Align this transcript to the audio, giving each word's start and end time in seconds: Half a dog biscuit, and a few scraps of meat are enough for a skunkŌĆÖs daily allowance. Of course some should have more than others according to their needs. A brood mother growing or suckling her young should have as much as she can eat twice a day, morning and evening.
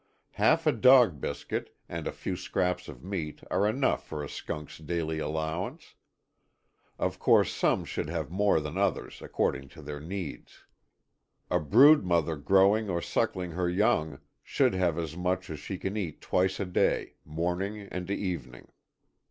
Half 0.31 0.65
a 0.65 0.71
dog 0.71 1.21
biscuit, 1.21 1.77
and 1.87 2.07
a 2.07 2.11
few 2.11 2.35
scraps 2.35 2.87
of 2.87 3.03
meat 3.03 3.41
are 3.51 3.67
enough 3.67 4.03
for 4.03 4.23
a 4.23 4.27
skunkŌĆÖs 4.27 4.87
daily 4.87 5.19
allowance. 5.19 5.93
Of 6.97 7.19
course 7.19 7.53
some 7.53 7.85
should 7.85 8.09
have 8.09 8.31
more 8.31 8.59
than 8.59 8.79
others 8.79 9.21
according 9.21 9.67
to 9.77 9.83
their 9.83 9.99
needs. 9.99 10.63
A 11.51 11.59
brood 11.59 12.03
mother 12.03 12.35
growing 12.35 12.89
or 12.89 12.99
suckling 13.03 13.51
her 13.51 13.69
young 13.69 14.17
should 14.41 14.73
have 14.73 14.97
as 14.97 15.15
much 15.15 15.51
as 15.51 15.59
she 15.59 15.77
can 15.77 15.95
eat 15.95 16.19
twice 16.19 16.59
a 16.59 16.65
day, 16.65 17.13
morning 17.23 17.81
and 17.91 18.09
evening. 18.09 18.71